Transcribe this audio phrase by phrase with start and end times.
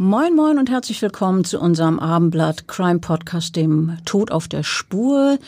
[0.00, 5.40] Moin Moin und herzlich willkommen zu unserem Abendblatt Crime Podcast, dem Tod auf der Spur.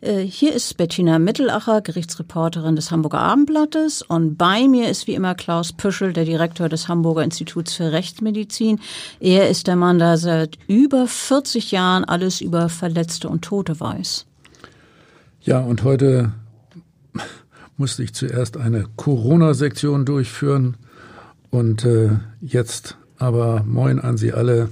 [0.00, 5.34] Äh, hier ist Bettina Mittelacher, Gerichtsreporterin des Hamburger Abendblattes und bei mir ist wie immer
[5.34, 8.80] Klaus Püschel, der Direktor des Hamburger Instituts für Rechtsmedizin.
[9.20, 14.24] Er ist der Mann, der seit über 40 Jahren alles über Verletzte und Tote weiß.
[15.42, 16.32] Ja, und heute
[17.76, 20.78] musste ich zuerst eine Corona-Sektion durchführen
[21.50, 24.70] und äh, jetzt aber moin an Sie alle.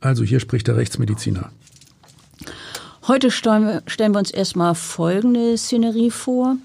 [0.00, 1.50] Also hier spricht der Rechtsmediziner.
[3.06, 3.82] Heute stellen
[4.12, 6.56] wir uns erstmal folgende Szenerie vor.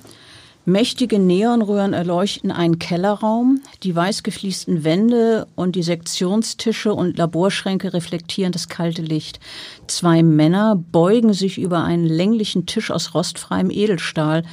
[0.68, 3.62] Mächtige Neonröhren erleuchten einen Kellerraum.
[3.84, 9.40] Die weiß gefliesten Wände und die Sektionstische und Laborschränke reflektieren das kalte Licht.
[9.86, 14.44] Zwei Männer beugen sich über einen länglichen Tisch aus rostfreiem Edelstahl.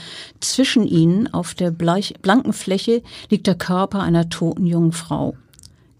[0.40, 5.34] Zwischen ihnen auf der blanken Fläche liegt der Körper einer toten jungen Frau.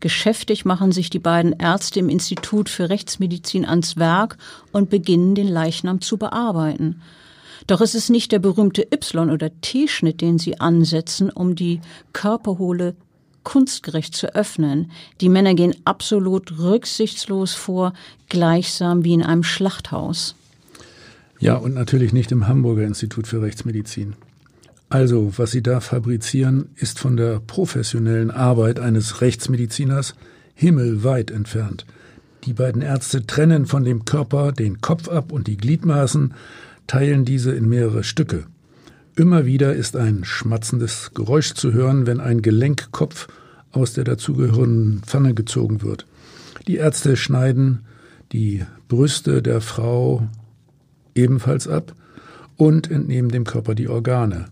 [0.03, 4.37] Geschäftig machen sich die beiden Ärzte im Institut für Rechtsmedizin ans Werk
[4.73, 7.01] und beginnen den Leichnam zu bearbeiten.
[7.69, 11.81] Doch es ist nicht der berühmte Y- oder T-Schnitt, den sie ansetzen, um die
[12.13, 12.97] Körperhohle
[13.45, 14.91] kunstgerecht zu öffnen.
[15.21, 17.93] Die Männer gehen absolut rücksichtslos vor,
[18.29, 20.35] gleichsam wie in einem Schlachthaus.
[21.39, 24.17] Ja, und natürlich nicht im Hamburger Institut für Rechtsmedizin.
[24.93, 30.15] Also, was Sie da fabrizieren, ist von der professionellen Arbeit eines Rechtsmediziners
[30.55, 31.87] himmelweit entfernt.
[32.45, 36.35] Die beiden Ärzte trennen von dem Körper den Kopf ab und die Gliedmaßen,
[36.87, 38.45] teilen diese in mehrere Stücke.
[39.17, 43.29] Immer wieder ist ein schmatzendes Geräusch zu hören, wenn ein Gelenkkopf
[43.71, 46.07] aus der dazugehörenden Pfanne gezogen wird.
[46.67, 47.87] Die Ärzte schneiden
[48.33, 50.29] die Brüste der Frau
[51.15, 51.95] ebenfalls ab
[52.59, 54.49] und entnehmen dem Körper die Organe.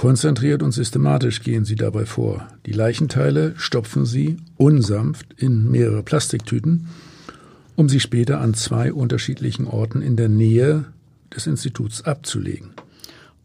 [0.00, 2.48] Konzentriert und systematisch gehen sie dabei vor.
[2.64, 6.88] Die Leichenteile stopfen sie unsanft in mehrere Plastiktüten,
[7.76, 10.86] um sie später an zwei unterschiedlichen Orten in der Nähe
[11.36, 12.70] des Instituts abzulegen.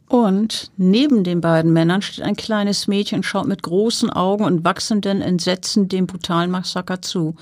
[0.07, 5.22] Und neben den beiden Männern steht ein kleines Mädchen schaut mit großen Augen und wachsenden
[5.22, 7.35] Entsetzen dem brutalen Massaker zu.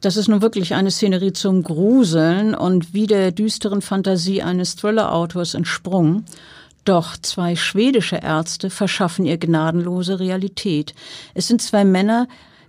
[0.00, 5.54] Das ist nun wirklich eine Szenerie zum Gruseln und wie der düsteren Fantasie eines Thriller-Autors
[5.54, 6.24] entsprungen.
[6.86, 10.94] Doch zwei schwedische Ärzte verschaffen ihr gnadenlose Realität.
[11.34, 12.28] Es sind zwei Männer,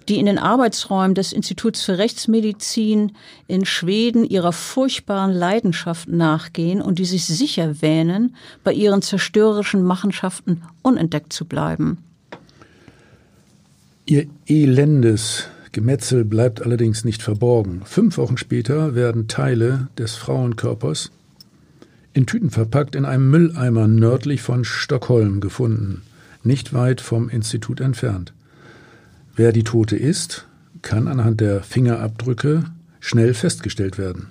[0.09, 3.11] die in den Arbeitsräumen des Instituts für Rechtsmedizin
[3.47, 10.63] in Schweden ihrer furchtbaren Leidenschaft nachgehen und die sich sicher wähnen, bei ihren zerstörerischen Machenschaften
[10.81, 11.99] unentdeckt zu bleiben.
[14.07, 17.83] Ihr elendes Gemetzel bleibt allerdings nicht verborgen.
[17.85, 21.11] Fünf Wochen später werden Teile des Frauenkörpers
[22.17, 26.01] in Tüten verpackt in einem Mülleimer nördlich von Stockholm gefunden,
[26.43, 28.33] nicht weit vom Institut entfernt.
[29.35, 30.47] Wer die Tote ist,
[30.81, 32.63] kann anhand der Fingerabdrücke
[32.99, 34.29] schnell festgestellt werden.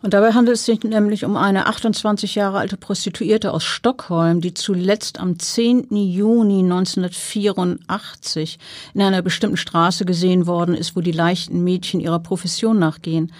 [0.00, 4.54] Und dabei handelt es sich nämlich um eine 28 Jahre alte Prostituierte aus Stockholm, die
[4.54, 5.94] zuletzt am 10.
[5.94, 8.58] Juni 1984
[8.94, 13.30] in einer bestimmten Straße gesehen worden ist, wo die leichten Mädchen ihrer Profession nachgehen.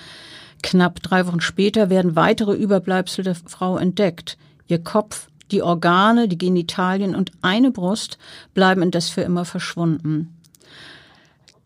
[0.63, 4.37] Knapp drei Wochen später werden weitere Überbleibsel der Frau entdeckt.
[4.69, 8.19] Ihr Kopf, die Organe, die Genitalien und eine Brust
[8.55, 10.37] bleiben indes für immer verschwunden.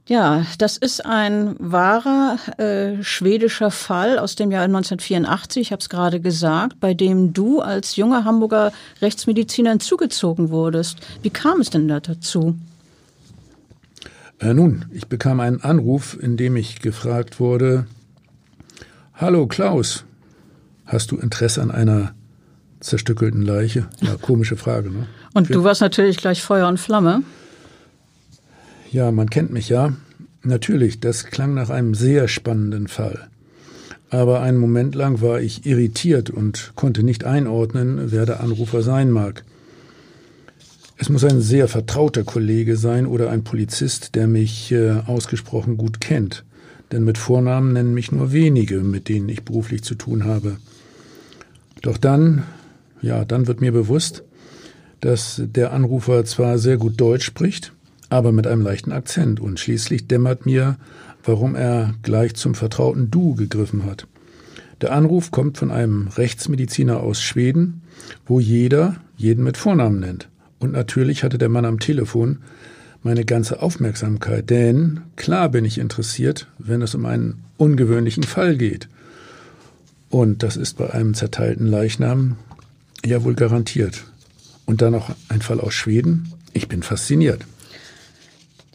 [0.07, 5.89] Ja, das ist ein wahrer äh, schwedischer Fall aus dem Jahr 1984, ich habe es
[5.89, 10.99] gerade gesagt, bei dem du als junger Hamburger Rechtsmediziner hinzugezogen wurdest.
[11.23, 12.55] Wie kam es denn da dazu?
[14.41, 17.87] Äh, nun, ich bekam einen Anruf, in dem ich gefragt wurde,
[19.17, 20.05] Hallo Klaus,
[20.87, 22.15] hast du Interesse an einer
[22.81, 23.87] zerstückelten Leiche?
[24.01, 25.07] Ja, komische Frage, ne?
[25.35, 27.23] Und du warst natürlich gleich Feuer und Flamme.
[28.91, 29.93] Ja, man kennt mich ja.
[30.43, 33.29] Natürlich, das klang nach einem sehr spannenden Fall.
[34.11, 39.11] aber einen Moment lang war ich irritiert und konnte nicht einordnen, wer der Anrufer sein
[39.11, 39.45] mag.
[40.97, 46.01] Es muss ein sehr vertrauter Kollege sein oder ein Polizist, der mich äh, ausgesprochen gut
[46.01, 46.45] kennt.
[46.95, 50.59] Denn mit Vornamen nennen mich nur wenige, mit denen ich beruflich zu tun habe.
[51.83, 52.45] Doch dann,
[53.03, 54.23] ja, dann wird mir bewusst,
[55.01, 57.73] dass der Anrufer zwar sehr gut Deutsch spricht,
[58.11, 60.77] aber mit einem leichten Akzent und schließlich dämmert mir,
[61.25, 64.07] warum er gleich zum vertrauten Du gegriffen hat.
[64.81, 67.83] Der Anruf kommt von einem Rechtsmediziner aus Schweden,
[68.25, 70.29] wo jeder jeden mit Vornamen nennt.
[70.61, 72.39] Und natürlich hatte der Mann am Telefon
[73.05, 78.89] meine ganze Aufmerksamkeit, denn klar bin ich interessiert, wenn es um einen ungewöhnlichen Fall geht.
[80.11, 82.37] Und das ist bei einem zerteilten Leichnam
[83.05, 84.05] ja wohl garantiert.
[84.67, 86.33] Und dann noch ein Fall aus Schweden.
[86.53, 87.43] Ich bin fasziniert.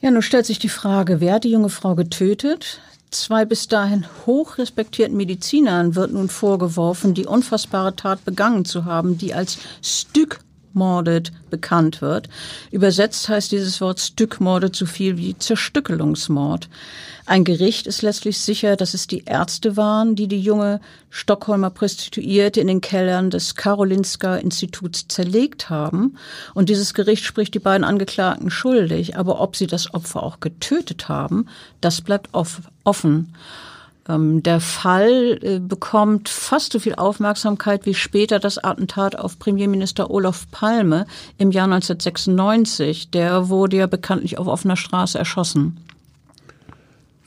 [0.02, 2.82] Ja, nun stellt sich die Frage, wer hat die junge Frau getötet?
[3.12, 9.18] Zwei bis dahin hoch respektierten Medizinern wird nun vorgeworfen, die unfassbare Tat begangen zu haben,
[9.18, 12.30] die als Stück Stückmordet bekannt wird.
[12.72, 16.70] Übersetzt heißt dieses Wort Stückmordet so viel wie Zerstückelungsmord.
[17.26, 20.80] Ein Gericht ist letztlich sicher, dass es die Ärzte waren, die die junge
[21.10, 26.18] Stockholmer Prostituierte in den Kellern des Karolinska Instituts zerlegt haben.
[26.54, 29.18] Und dieses Gericht spricht die beiden Angeklagten schuldig.
[29.18, 31.48] Aber ob sie das Opfer auch getötet haben,
[31.82, 33.34] das bleibt offen.
[34.10, 40.10] Ähm, der Fall äh, bekommt fast so viel Aufmerksamkeit wie später das Attentat auf Premierminister
[40.10, 41.06] Olaf Palme
[41.38, 43.12] im Jahr 1996.
[43.12, 45.78] Der wurde ja bekanntlich auf offener Straße erschossen.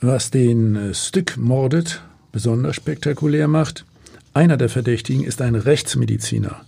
[0.01, 2.01] Was den äh, Stück mordet
[2.33, 3.85] besonders spektakulär macht,
[4.33, 6.61] einer der Verdächtigen ist ein Rechtsmediziner.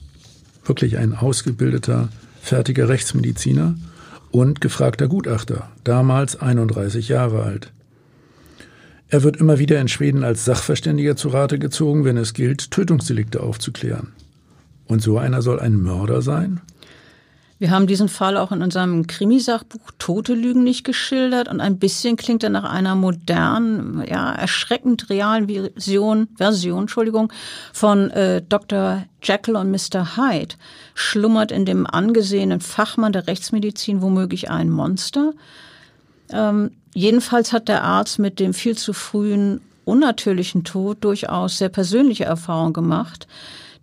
[0.64, 2.08] Wirklich ein ausgebildeter,
[2.42, 3.76] fertiger Rechtsmediziner
[4.32, 7.72] und gefragter Gutachter, damals 31 Jahre alt.
[9.10, 13.42] Er wird immer wieder in Schweden als Sachverständiger zu Rate gezogen, wenn es gilt, Tötungsdelikte
[13.42, 14.14] aufzuklären.
[14.88, 16.62] Und so einer soll ein Mörder sein?
[17.58, 22.18] Wir haben diesen Fall auch in unserem Krimisachbuch Tote Lügen nicht geschildert und ein bisschen
[22.18, 27.32] klingt er nach einer modernen, ja, erschreckend realen Version, Version Entschuldigung,
[27.72, 29.06] von äh, Dr.
[29.24, 30.18] Jekyll und Mr.
[30.18, 30.56] Hyde.
[30.96, 35.32] Schlummert in dem angesehenen Fachmann der Rechtsmedizin womöglich ein Monster?
[36.32, 42.26] Ähm, jedenfalls hat der Arzt mit dem viel zu frühen unnatürlichen Tod durchaus sehr persönliche
[42.26, 43.28] Erfahrungen gemacht.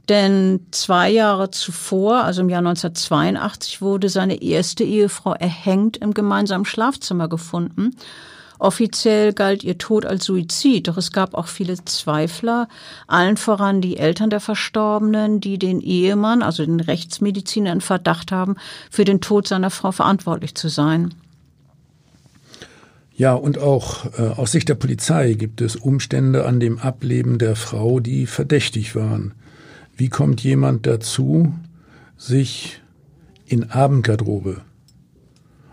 [0.08, 6.64] Denn zwei Jahre zuvor, also im Jahr 1982, wurde seine erste Ehefrau erhängt im gemeinsamen
[6.64, 7.94] Schlafzimmer gefunden.
[8.58, 12.68] Offiziell galt ihr Tod als Suizid, doch es gab auch viele Zweifler,
[13.08, 18.56] allen voran die Eltern der Verstorbenen, die den Ehemann, also den Rechtsmediziner, in Verdacht haben,
[18.90, 21.12] für den Tod seiner Frau verantwortlich zu sein.
[23.14, 27.56] Ja, und auch äh, aus Sicht der Polizei gibt es Umstände an dem Ableben der
[27.56, 29.34] Frau, die verdächtig waren.
[29.96, 31.52] Wie kommt jemand dazu,
[32.16, 32.80] sich
[33.44, 34.62] in Abendgarderobe,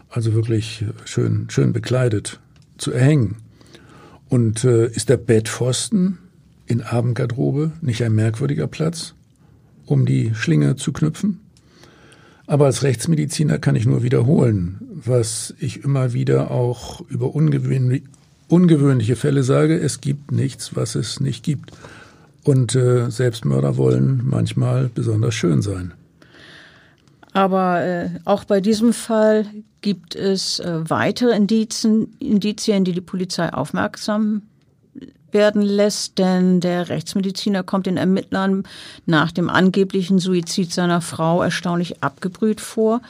[0.09, 2.39] also wirklich schön, schön bekleidet,
[2.77, 3.37] zu erhängen?
[4.27, 6.17] Und äh, ist der Bettpfosten
[6.65, 9.15] in Abendgarderobe nicht ein merkwürdiger Platz,
[9.85, 11.39] um die Schlinge zu knüpfen?
[12.49, 18.01] Aber als Rechtsmediziner kann ich nur wiederholen, was ich immer wieder auch über ungewöhnlich,
[18.47, 19.79] ungewöhnliche Fälle sage.
[19.79, 21.71] Es gibt nichts, was es nicht gibt.
[22.43, 25.93] Und äh, Selbstmörder wollen manchmal besonders schön sein.
[27.33, 29.45] Aber äh, auch bei diesem Fall
[29.81, 34.41] gibt es äh, weitere Indizien, Indizien, die die Polizei aufmerksam
[35.33, 38.63] werden lässt, denn der Rechtsmediziner kommt den Ermittlern
[39.05, 43.01] nach dem angeblichen Suizid seiner Frau erstaunlich abgebrüht vor.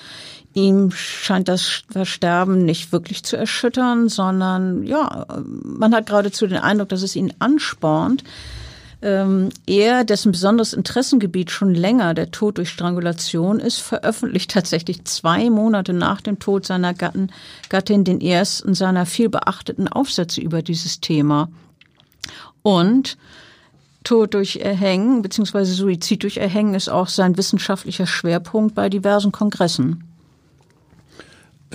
[0.54, 6.90] Ihm scheint das Versterben nicht wirklich zu erschüttern, sondern ja, man hat geradezu den Eindruck,
[6.90, 8.24] dass es ihn anspornt.
[9.02, 15.50] Ähm, er, dessen besonderes Interessengebiet schon länger der Tod durch Strangulation ist, veröffentlicht tatsächlich zwei
[15.50, 17.32] Monate nach dem Tod seiner Gatten,
[17.70, 21.48] Gattin den ersten seiner viel beachteten Aufsätze über dieses Thema.
[22.62, 23.18] Und
[24.04, 25.66] Tod durch Erhängen bzw.
[25.66, 30.04] Suizid durch Erhängen ist auch sein wissenschaftlicher Schwerpunkt bei diversen Kongressen.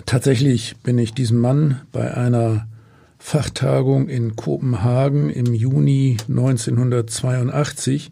[0.07, 2.67] Tatsächlich bin ich diesem Mann bei einer
[3.19, 8.11] Fachtagung in Kopenhagen im Juni 1982,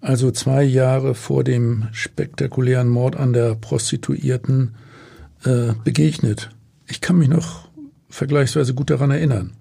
[0.00, 4.74] also zwei Jahre vor dem spektakulären Mord an der Prostituierten,
[5.44, 6.50] äh, begegnet.
[6.86, 7.68] Ich kann mich noch
[8.08, 9.52] vergleichsweise gut daran erinnern.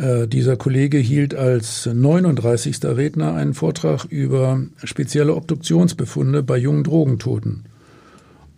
[0.00, 2.78] Äh, dieser Kollege hielt als 39.
[2.84, 7.64] Redner einen Vortrag über spezielle Obduktionsbefunde bei jungen Drogentoten.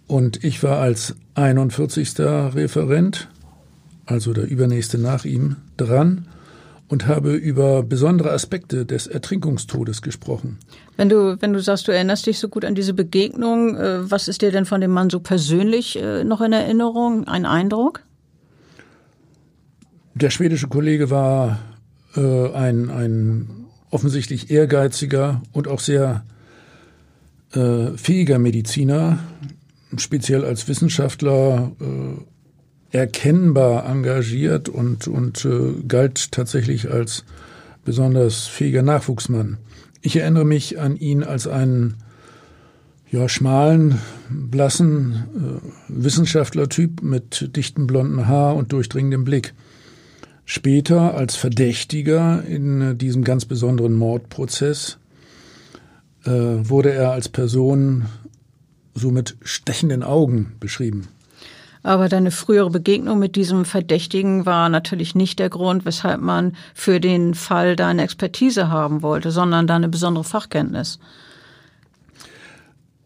[0.07, 2.21] Und ich war als 41.
[2.21, 3.29] Referent,
[4.07, 6.29] also der übernächste nach ihm, dran
[6.87, 10.59] und habe über besondere Aspekte des Ertrinkungstodes gesprochen.
[10.97, 14.29] Wenn du, wenn du sagst, du erinnerst dich so gut an diese Begegnung, äh, was
[14.29, 18.03] ist dir denn von dem Mann so persönlich äh, noch in Erinnerung, ein Eindruck?
[20.15, 21.59] Der schwedische Kollege war
[22.17, 23.49] äh, ein, ein
[23.91, 26.25] offensichtlich ehrgeiziger und auch sehr
[27.53, 29.19] äh, fähiger Mediziner,
[29.97, 37.25] speziell als Wissenschaftler äh, erkennbar engagiert und, und äh, galt tatsächlich als
[37.85, 39.59] besonders fähiger Nachwuchsmann.
[40.03, 41.97] Ich erinnere mich an ihn als einen
[43.11, 43.99] ja, schmalen,
[44.31, 49.55] blassen äh, Wissenschaftlertyp mit dichtem blonden Haar und durchdringendem Blick.
[50.55, 54.99] Später als Verdächtiger in äh, diesem ganz besonderen Mordprozess
[56.27, 58.05] äh, wurde er als Person
[58.93, 61.09] so mit stechenden Augen beschrieben.
[61.83, 67.01] Aber deine frühere Begegnung mit diesem Verdächtigen war natürlich nicht der Grund, weshalb man für
[67.01, 70.99] den Fall deine Expertise haben wollte, sondern deine besondere Fachkenntnis.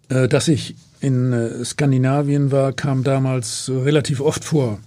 [0.09, 4.81] Äh, dass ich in äh, Skandinavien war, kam damals relativ oft vor.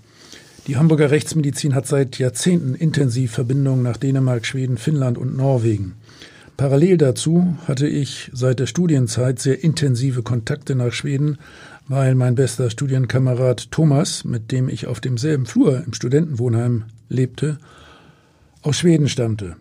[0.70, 5.96] Die Hamburger Rechtsmedizin hat seit Jahrzehnten intensiv Verbindungen nach Dänemark, Schweden, Finnland und Norwegen.
[6.58, 11.40] Parallel dazu hatte ich seit der Studienzeit sehr intensive Kontakte nach Schweden,
[11.88, 17.58] weil mein bester Studienkamerad Thomas, mit dem ich auf demselben Flur im Studentenwohnheim lebte,
[18.62, 19.56] aus Schweden stammte.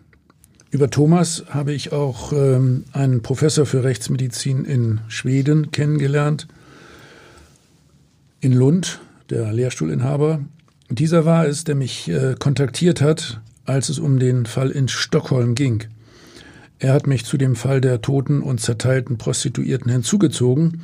[0.69, 6.47] Über Thomas habe ich auch ähm, einen Professor für Rechtsmedizin in Schweden kennengelernt,
[8.41, 8.99] in Lund,
[9.31, 10.41] der Lehrstuhlinhaber.
[10.89, 15.53] Dieser war es, der mich äh, kontaktiert hat, als es um den Fall in Stockholm
[15.53, 15.83] ging.
[16.79, 20.81] Er hat mich zu dem Fall der toten und zerteilten Prostituierten hinzugezogen,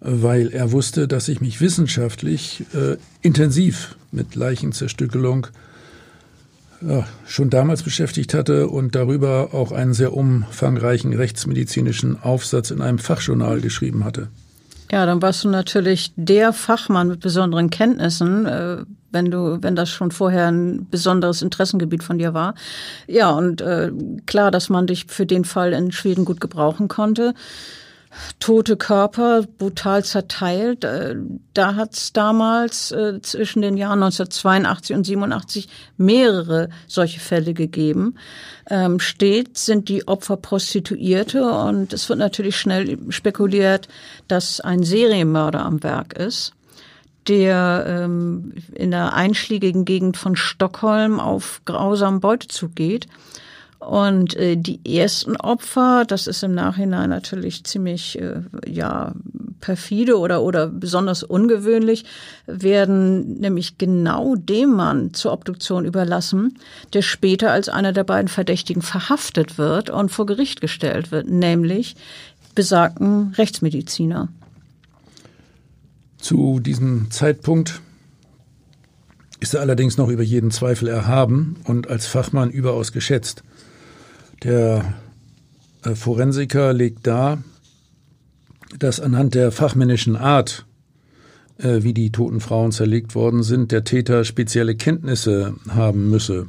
[0.00, 5.48] weil er wusste, dass ich mich wissenschaftlich äh, intensiv mit Leichenzerstückelung
[6.86, 12.98] ja, schon damals beschäftigt hatte und darüber auch einen sehr umfangreichen rechtsmedizinischen Aufsatz in einem
[12.98, 14.28] Fachjournal geschrieben hatte.
[14.92, 19.88] Ja, dann warst du natürlich der Fachmann mit besonderen Kenntnissen, äh, wenn du, wenn das
[19.88, 22.54] schon vorher ein besonderes Interessengebiet von dir war.
[23.06, 23.90] Ja, und äh,
[24.26, 27.32] klar, dass man dich für den Fall in Schweden gut gebrauchen konnte
[28.38, 30.84] tote Körper brutal zerteilt.
[30.84, 31.16] Äh,
[31.54, 38.16] da hat es damals äh, zwischen den Jahren 1982 und 87 mehrere solche Fälle gegeben.
[38.70, 43.88] Ähm, stets sind die Opfer Prostituierte und es wird natürlich schnell spekuliert,
[44.28, 46.52] dass ein Serienmörder am Werk ist
[47.28, 53.06] der ähm, in der einschlägigen Gegend von Stockholm auf grausamen Beutezug geht
[53.86, 59.12] und äh, die ersten Opfer, das ist im Nachhinein natürlich ziemlich äh, ja
[59.60, 62.04] perfide oder oder besonders ungewöhnlich,
[62.46, 66.58] werden nämlich genau dem Mann zur Obduktion überlassen,
[66.92, 71.96] der später als einer der beiden Verdächtigen verhaftet wird und vor Gericht gestellt wird, nämlich
[72.54, 74.28] besagten Rechtsmediziner.
[76.18, 77.80] Zu diesem Zeitpunkt
[79.40, 83.42] ist er allerdings noch über jeden Zweifel erhaben und als Fachmann überaus geschätzt.
[84.44, 84.94] Der
[85.84, 87.42] äh, Forensiker legt dar,
[88.78, 90.66] dass anhand der fachmännischen Art,
[91.58, 96.46] äh, wie die toten Frauen zerlegt worden sind, der Täter spezielle Kenntnisse haben müsse.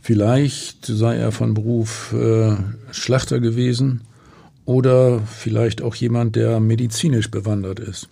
[0.00, 2.56] Vielleicht sei er von Beruf äh,
[2.90, 4.02] Schlachter gewesen
[4.64, 8.08] oder vielleicht auch jemand, der medizinisch bewandert ist.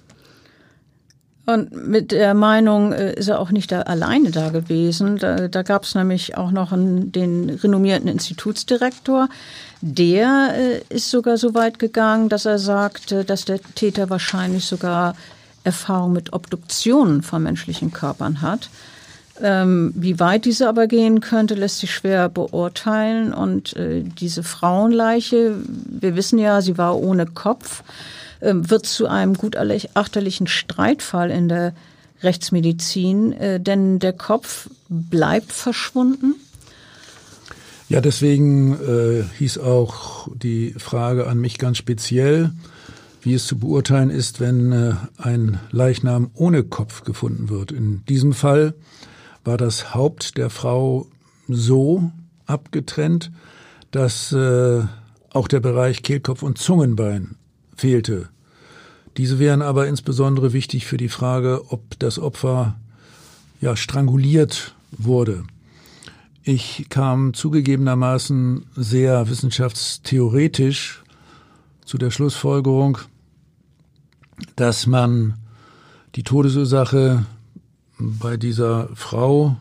[1.46, 5.18] Und mit der Meinung äh, ist er auch nicht da alleine da gewesen.
[5.18, 9.28] Da, da gab es nämlich auch noch einen, den renommierten Institutsdirektor.
[9.82, 15.14] Der äh, ist sogar so weit gegangen, dass er sagte, dass der Täter wahrscheinlich sogar
[15.64, 18.70] Erfahrung mit Obduktionen von menschlichen Körpern hat.
[19.42, 23.34] Ähm, wie weit diese aber gehen könnte, lässt sich schwer beurteilen.
[23.34, 27.82] Und äh, diese Frauenleiche, wir wissen ja, sie war ohne Kopf.
[28.44, 31.72] Ähm, wird zu einem gutachterlichen Streitfall in der
[32.22, 36.34] Rechtsmedizin, äh, denn der Kopf bleibt verschwunden.
[37.88, 42.50] Ja, deswegen äh, hieß auch die Frage an mich ganz speziell,
[43.22, 47.72] wie es zu beurteilen ist, wenn äh, ein Leichnam ohne Kopf gefunden wird.
[47.72, 48.74] In diesem Fall
[49.42, 51.06] war das Haupt der Frau
[51.48, 52.10] so
[52.44, 53.30] abgetrennt,
[53.90, 54.82] dass äh,
[55.30, 57.36] auch der Bereich Kehlkopf und Zungenbein
[57.74, 58.28] fehlte.
[59.16, 62.74] Diese wären aber insbesondere wichtig für die Frage, ob das Opfer
[63.60, 65.44] ja stranguliert wurde.
[66.42, 71.02] Ich kam zugegebenermaßen sehr wissenschaftstheoretisch
[71.84, 72.98] zu der Schlussfolgerung,
[74.56, 75.34] dass man
[76.16, 77.24] die Todesursache
[77.98, 79.56] bei dieser Frau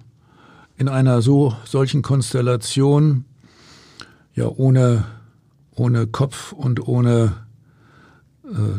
[0.78, 3.26] in einer so solchen Konstellation
[4.36, 5.06] ja ohne
[5.76, 7.34] ohne Kopf und ohne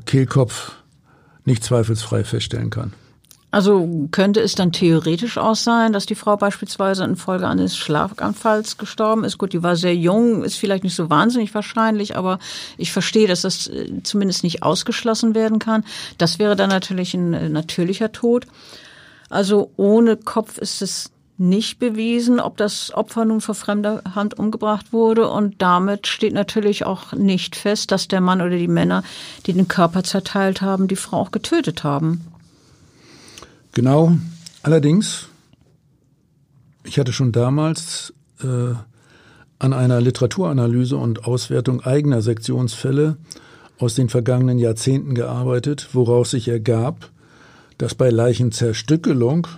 [0.06, 0.72] Kehlkopf
[1.44, 2.92] nicht zweifelsfrei feststellen kann.
[3.54, 9.22] Also könnte es dann theoretisch auch sein, dass die Frau beispielsweise infolge eines Schlaganfalls gestorben
[9.22, 9.38] ist?
[9.38, 12.40] Gut, die war sehr jung, ist vielleicht nicht so wahnsinnig wahrscheinlich, aber
[12.78, 15.84] ich verstehe, dass das äh, zumindest nicht ausgeschlossen werden kann.
[16.18, 18.48] Das wäre dann natürlich ein äh, natürlicher Tod.
[19.30, 24.92] Also ohne Kopf ist es nicht bewiesen, ob das Opfer nun vor fremder Hand umgebracht
[24.92, 25.28] wurde.
[25.28, 29.02] Und damit steht natürlich auch nicht fest, dass der Mann oder die Männer,
[29.46, 32.24] die den Körper zerteilt haben, die Frau auch getötet haben.
[33.72, 34.12] Genau.
[34.62, 35.28] Allerdings,
[36.84, 38.74] ich hatte schon damals äh,
[39.58, 43.16] an einer Literaturanalyse und Auswertung eigener Sektionsfälle
[43.78, 47.10] aus den vergangenen Jahrzehnten gearbeitet, woraus sich ergab,
[47.78, 49.48] dass bei Leichenzerstückelung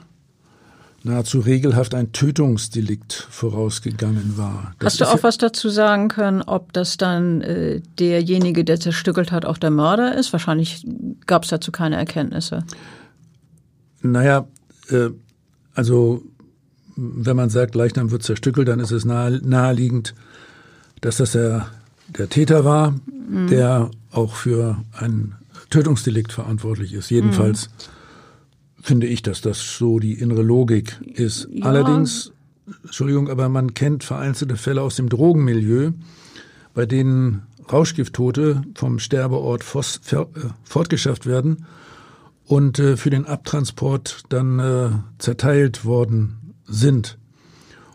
[1.06, 4.74] nahezu regelhaft ein Tötungsdelikt vorausgegangen war.
[4.78, 8.78] Das Hast du auch ja was dazu sagen können, ob das dann äh, derjenige, der
[8.78, 10.32] zerstückelt hat, auch der Mörder ist?
[10.32, 10.86] Wahrscheinlich
[11.26, 12.64] gab es dazu keine Erkenntnisse.
[14.02, 14.46] Naja,
[14.90, 15.10] äh,
[15.74, 16.22] also
[16.96, 20.14] wenn man sagt, Leichnam wird zerstückelt, dann ist es nahe, naheliegend,
[21.00, 21.68] dass das der,
[22.08, 23.48] der Täter war, mhm.
[23.48, 25.34] der auch für ein
[25.70, 27.10] Tötungsdelikt verantwortlich ist.
[27.10, 27.95] Jedenfalls mhm.
[28.86, 31.48] Finde ich, dass das so die innere Logik ist.
[31.50, 31.64] Ja.
[31.64, 32.32] Allerdings,
[32.84, 35.90] Entschuldigung, aber man kennt vereinzelte Fälle aus dem Drogenmilieu,
[36.72, 40.24] bei denen Rauschgifttote vom Sterbeort äh,
[40.62, 41.66] fortgeschafft werden
[42.44, 47.18] und äh, für den Abtransport dann äh, zerteilt worden sind.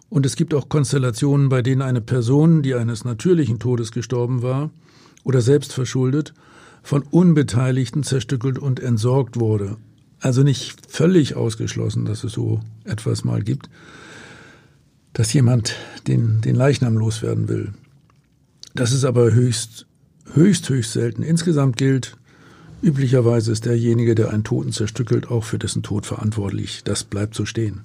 [0.10, 4.72] Und es gibt auch Konstellationen, bei denen eine Person, die eines natürlichen Todes gestorben war
[5.24, 6.34] oder selbst verschuldet,
[6.84, 9.78] von Unbeteiligten zerstückelt und entsorgt wurde.
[10.22, 13.70] Also nicht völlig ausgeschlossen, dass es so etwas mal gibt,
[15.14, 15.76] dass jemand
[16.08, 17.74] den, den Leichnam loswerden will.
[18.74, 19.88] Das ist aber höchst,
[20.34, 21.24] höchst, höchst selten.
[21.24, 22.16] Insgesamt gilt,
[22.82, 26.84] Üblicherweise ist derjenige, der einen Toten zerstückelt, auch für dessen Tod verantwortlich.
[26.84, 27.82] Das bleibt so stehen.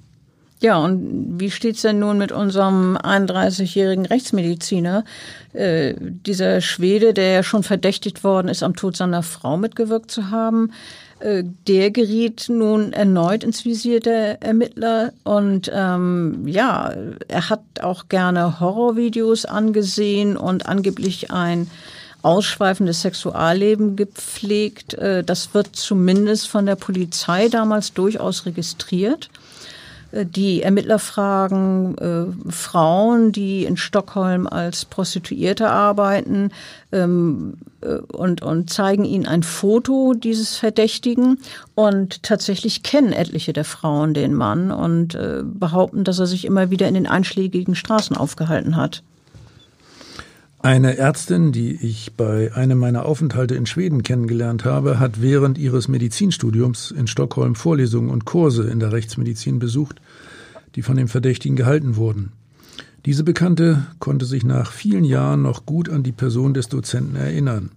[0.60, 5.04] Ja, und wie steht's denn nun mit unserem 31-jährigen Rechtsmediziner?
[5.52, 10.30] Äh, dieser Schwede, der ja schon verdächtigt worden ist, am Tod seiner Frau mitgewirkt zu
[10.30, 10.72] haben,
[11.20, 16.92] der geriet nun erneut ins Visier der Ermittler und ähm, ja,
[17.28, 21.70] er hat auch gerne Horrorvideos angesehen und angeblich ein
[22.22, 24.94] ausschweifendes Sexualleben gepflegt.
[24.94, 29.30] Äh, das wird zumindest von der Polizei damals durchaus registriert.
[30.12, 36.50] Äh, die Ermittler fragen äh, Frauen, die in Stockholm als Prostituierte arbeiten,
[36.92, 41.38] ähm, äh, und, und zeigen ihnen ein Foto dieses Verdächtigen.
[41.74, 46.70] Und tatsächlich kennen etliche der Frauen den Mann und äh, behaupten, dass er sich immer
[46.70, 49.02] wieder in den einschlägigen Straßen aufgehalten hat.
[50.66, 55.86] Eine Ärztin, die ich bei einem meiner Aufenthalte in Schweden kennengelernt habe, hat während ihres
[55.86, 60.00] Medizinstudiums in Stockholm Vorlesungen und Kurse in der Rechtsmedizin besucht,
[60.74, 62.32] die von dem Verdächtigen gehalten wurden.
[63.04, 67.70] Diese Bekannte konnte sich nach vielen Jahren noch gut an die Person des Dozenten erinnern.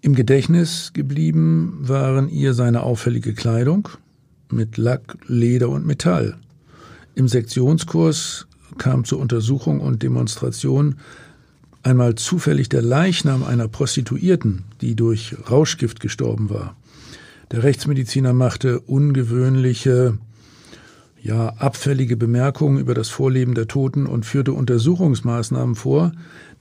[0.00, 3.88] Im Gedächtnis geblieben waren ihr seine auffällige Kleidung
[4.50, 6.38] mit Lack, Leder und Metall.
[7.14, 10.96] Im Sektionskurs kam zur Untersuchung und Demonstration
[11.84, 16.76] einmal zufällig der Leichnam einer Prostituierten, die durch Rauschgift gestorben war.
[17.50, 20.18] Der Rechtsmediziner machte ungewöhnliche,
[21.22, 26.12] ja, abfällige Bemerkungen über das Vorleben der Toten und führte Untersuchungsmaßnahmen vor,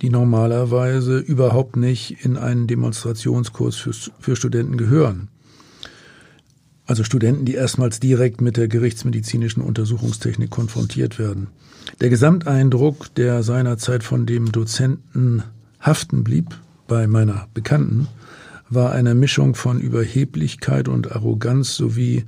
[0.01, 5.29] die normalerweise überhaupt nicht in einen Demonstrationskurs für, für Studenten gehören.
[6.85, 11.47] Also Studenten, die erstmals direkt mit der gerichtsmedizinischen Untersuchungstechnik konfrontiert werden.
[12.01, 15.43] Der Gesamteindruck, der seinerzeit von dem Dozenten
[15.79, 16.55] haften blieb,
[16.87, 18.07] bei meiner Bekannten,
[18.69, 22.25] war eine Mischung von Überheblichkeit und Arroganz sowie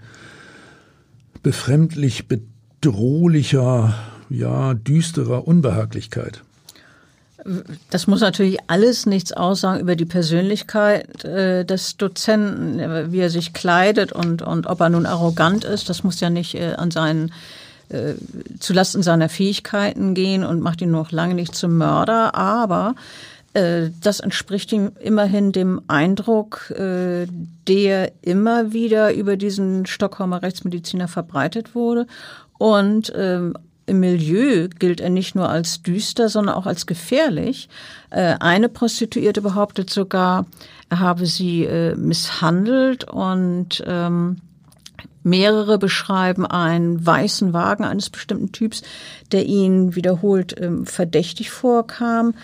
[1.43, 3.93] befremdlich bedrohlicher,
[4.30, 6.43] ja, düsterer Unbehaglichkeit.
[7.91, 13.54] Das muss natürlich alles nichts aussagen über die Persönlichkeit äh, des Dozenten, wie er sich
[13.54, 15.88] kleidet und, und ob er nun arrogant ist.
[15.88, 17.32] Das muss ja nicht äh, an seinen
[17.89, 18.13] äh,
[18.59, 22.95] zulasten seiner Fähigkeiten gehen und macht ihn noch lange nicht zum Mörder, aber
[23.53, 27.25] äh, das entspricht ihm immerhin dem Eindruck, äh,
[27.67, 32.05] der immer wieder über diesen Stockholmer Rechtsmediziner verbreitet wurde.
[32.57, 37.69] Und ähm, im Milieu gilt er nicht nur als düster, sondern auch als gefährlich.
[38.09, 40.45] Äh, eine Prostituierte behauptet sogar,
[40.89, 44.37] er habe sie äh, misshandelt und ähm,
[45.25, 48.83] Mehrere beschreiben einen weißen Wagen eines bestimmten Typs,
[49.31, 52.35] der ihnen wiederholt ähm, verdächtig vorkam.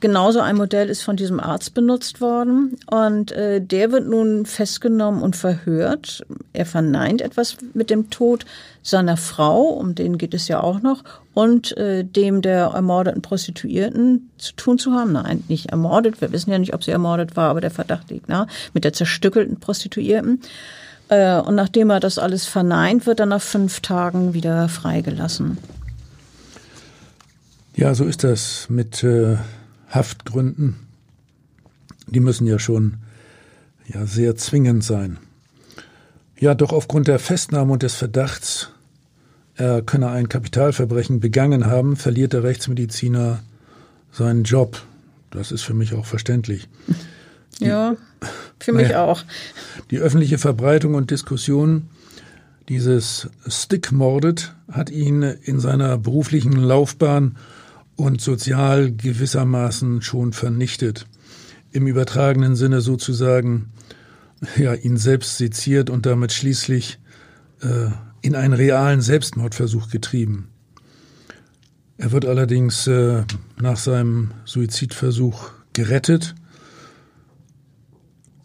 [0.00, 5.22] Genauso ein Modell ist von diesem Arzt benutzt worden und äh, der wird nun festgenommen
[5.22, 6.24] und verhört.
[6.52, 8.44] Er verneint etwas mit dem Tod
[8.82, 14.30] seiner Frau, um den geht es ja auch noch, und äh, dem der ermordeten Prostituierten
[14.38, 15.12] zu tun zu haben.
[15.12, 16.20] Nein, nicht ermordet.
[16.20, 18.48] Wir wissen ja nicht, ob sie ermordet war, aber der Verdacht liegt nahe.
[18.74, 20.40] Mit der zerstückelten Prostituierten.
[21.12, 25.58] Äh, und nachdem er das alles verneint, wird er nach fünf Tagen wieder freigelassen.
[27.76, 29.36] Ja, so ist das mit äh,
[29.90, 30.76] Haftgründen.
[32.06, 32.94] Die müssen ja schon
[33.86, 35.18] ja, sehr zwingend sein.
[36.40, 38.70] Ja, doch aufgrund der Festnahme und des Verdachts,
[39.54, 43.40] er könne ein Kapitalverbrechen begangen haben, verliert der Rechtsmediziner
[44.12, 44.80] seinen Job.
[45.30, 46.68] Das ist für mich auch verständlich.
[47.60, 47.96] Die, ja,
[48.64, 49.24] für mich naja, auch.
[49.90, 51.88] Die öffentliche Verbreitung und Diskussion
[52.68, 57.36] dieses Stickmordet hat ihn in seiner beruflichen Laufbahn
[57.96, 61.06] und sozial gewissermaßen schon vernichtet.
[61.72, 63.72] Im übertragenen Sinne sozusagen
[64.56, 66.98] ja, ihn selbst seziert und damit schließlich
[67.62, 67.90] äh,
[68.22, 70.48] in einen realen Selbstmordversuch getrieben.
[71.98, 73.22] Er wird allerdings äh,
[73.60, 76.34] nach seinem Suizidversuch gerettet.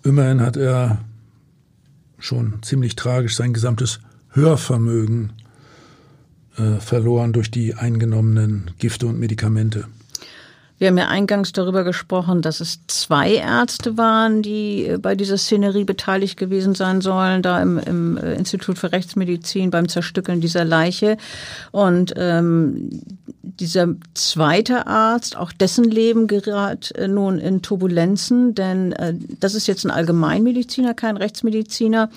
[0.08, 1.00] Immerhin hat er
[2.18, 5.34] schon ziemlich tragisch sein gesamtes Hörvermögen
[6.56, 9.84] äh, verloren durch die eingenommenen Gifte und Medikamente.
[10.80, 15.38] Wir haben ja eingangs darüber gesprochen, dass es zwei Ärzte waren, die äh, bei dieser
[15.38, 20.66] Szenerie beteiligt gewesen sein sollen, da im, im äh, Institut für Rechtsmedizin beim Zerstückeln dieser
[20.66, 21.18] Leiche.
[21.72, 22.90] Und ähm,
[23.42, 29.68] dieser zweite Arzt, auch dessen Leben gerät äh, nun in Turbulenzen, denn äh, das ist
[29.68, 32.12] jetzt ein Allgemeinmediziner, kein Rechtsmediziner.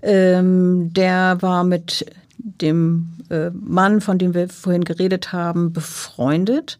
[0.00, 2.06] Ähm, der war mit
[2.38, 6.78] dem äh, Mann, von dem wir vorhin geredet haben, befreundet.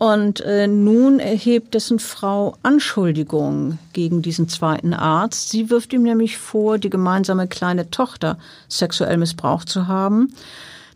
[0.00, 5.50] Und äh, nun erhebt dessen Frau Anschuldigungen gegen diesen zweiten Arzt.
[5.50, 10.32] Sie wirft ihm nämlich vor, die gemeinsame kleine Tochter sexuell missbraucht zu haben.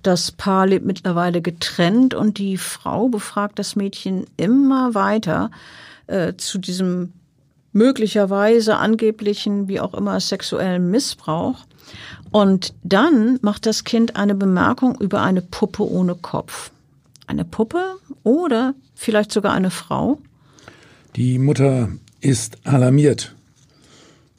[0.02, 5.50] Das Paar lebt mittlerweile getrennt und die Frau befragt das Mädchen immer weiter
[6.06, 7.12] äh, zu diesem
[7.72, 11.66] möglicherweise angeblichen, wie auch immer, sexuellen Missbrauch.
[12.30, 16.70] Und dann macht das Kind eine Bemerkung über eine Puppe ohne Kopf.
[17.26, 20.18] Eine Puppe oder vielleicht sogar eine Frau?
[21.16, 23.34] Die Mutter ist alarmiert.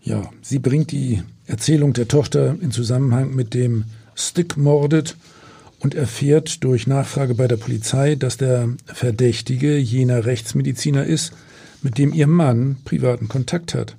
[0.02, 5.16] Ja, sie bringt die Erzählung der Tochter in Zusammenhang mit dem Stickmordet
[5.80, 11.34] und erfährt durch Nachfrage bei der Polizei, dass der Verdächtige jener Rechtsmediziner ist,
[11.82, 13.96] mit dem ihr Mann privaten Kontakt hat.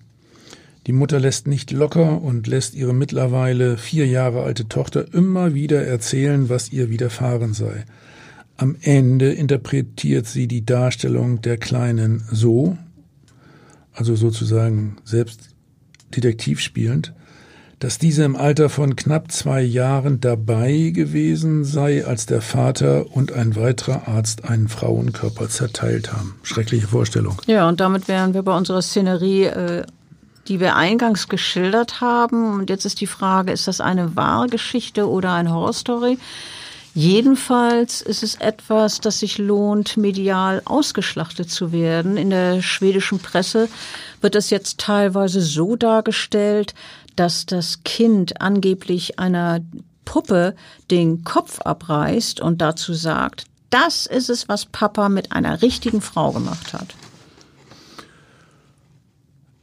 [0.87, 5.85] Die Mutter lässt nicht locker und lässt ihre mittlerweile vier Jahre alte Tochter immer wieder
[5.85, 7.85] erzählen, was ihr widerfahren sei.
[8.57, 12.79] Am Ende interpretiert sie die Darstellung der Kleinen so,
[13.93, 15.51] also sozusagen selbst
[16.15, 17.13] Detektiv spielend,
[17.79, 23.33] dass diese im Alter von knapp zwei Jahren dabei gewesen sei, als der Vater und
[23.33, 26.37] ein weiterer Arzt einen Frauenkörper zerteilt haben.
[26.43, 27.43] Schreckliche Vorstellung.
[27.47, 29.83] Ja, und damit wären wir bei unserer Szenerie äh,
[30.49, 32.55] die wir eingangs geschildert haben.
[32.55, 36.19] Und jetzt ist die Frage, ist das eine wahre Geschichte oder eine Horrorstory?
[36.97, 42.17] Jedenfalls ist es etwas, das sich lohnt, medial ausgeschlachtet zu werden.
[42.17, 43.69] In der schwedischen Presse
[44.23, 46.75] wird es jetzt teilweise so dargestellt,
[47.15, 49.61] dass das Kind angeblich einer
[50.07, 50.57] Puppe
[50.91, 56.33] den Kopf abreißt und dazu sagt, das ist es, was Papa mit einer richtigen Frau
[56.33, 56.95] gemacht hat.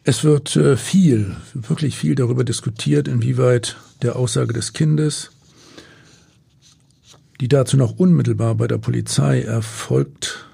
[0.04, 5.32] Es wird äh, viel, wirklich viel darüber diskutiert, inwieweit der Aussage des Kindes,
[7.44, 10.46] die dazu noch unmittelbar bei der Polizei erfolgt,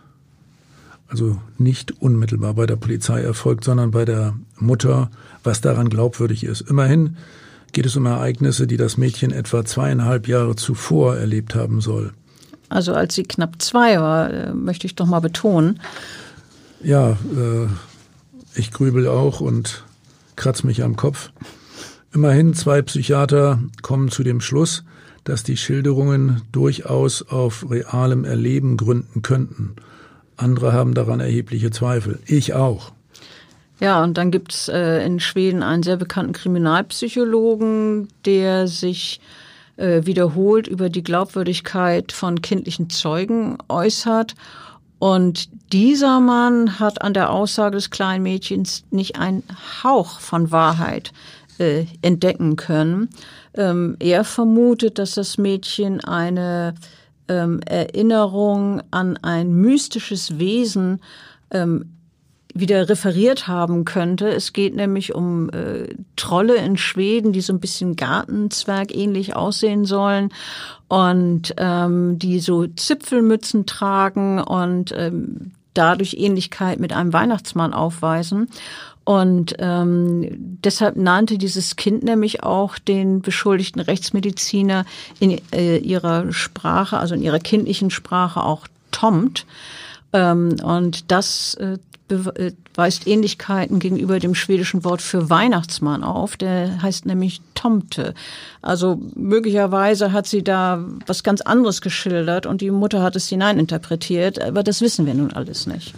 [1.08, 5.12] also nicht unmittelbar bei der Polizei erfolgt, sondern bei der Mutter,
[5.44, 6.62] was daran glaubwürdig ist.
[6.62, 7.18] Immerhin
[7.74, 12.12] geht es um Ereignisse, die das Mädchen etwa zweieinhalb Jahre zuvor erlebt haben soll.
[12.70, 15.80] Also als sie knapp zwei war, äh, möchte ich doch mal betonen.
[16.84, 17.68] Ja, äh,
[18.56, 19.84] ich grübel auch und
[20.36, 21.30] kratze mich am Kopf.
[22.16, 24.84] Immerhin zwei Psychiater kommen zu dem Schluss,
[25.30, 29.76] dass die Schilderungen durchaus auf realem Erleben gründen könnten.
[30.38, 32.20] Andere haben daran erhebliche Zweifel.
[32.26, 32.92] Ich auch.
[33.80, 39.22] Ja, und dann gibt's äh, in Schweden einen sehr bekannten Kriminalpsychologen, der sich
[39.78, 44.36] äh, wiederholt über die Glaubwürdigkeit von kindlichen Zeugen äußert
[45.00, 49.44] und dieser Mann hat an der Aussage des kleinen Mädchens nicht einen
[49.82, 51.14] Hauch von Wahrheit
[51.58, 53.10] äh, entdecken können.
[53.60, 56.76] Ähm, er vermutet, dass das Mädchen eine
[57.28, 61.02] ähm, Erinnerung an ein mystisches Wesen
[61.52, 61.92] ähm,
[62.54, 64.30] wieder referiert haben könnte.
[64.30, 69.84] Es geht nämlich um äh, Trolle in Schweden, die so ein bisschen Gartenzwerg ähnlich aussehen
[69.84, 70.32] sollen
[70.88, 78.48] und ähm, die so Zipfelmützen tragen und ähm, dadurch Ähnlichkeit mit einem Weihnachtsmann aufweisen.
[79.10, 80.28] Und ähm,
[80.64, 84.86] deshalb nannte dieses Kind nämlich auch den beschuldigten Rechtsmediziner
[85.20, 89.48] in äh, ihrer Sprache, also in ihrer kindlichen Sprache auch Tomt.
[90.14, 96.38] Ähm, und das äh, äh, weist Ähnlichkeiten gegenüber dem schwedischen Wort für Weihnachtsmann auf.
[96.38, 98.14] Der heißt nämlich Tomte.
[98.62, 104.40] Also möglicherweise hat sie da was ganz anderes geschildert und die Mutter hat es hineininterpretiert,
[104.40, 105.96] aber das wissen wir nun alles nicht.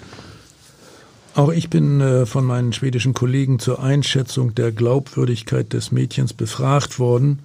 [1.34, 7.00] Auch ich bin äh, von meinen schwedischen Kollegen zur Einschätzung der Glaubwürdigkeit des Mädchens befragt
[7.00, 7.40] worden.